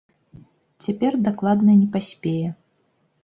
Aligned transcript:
Цяпер 0.85 1.17
дакладна 1.27 1.71
не 1.81 1.87
паспее. 1.97 2.49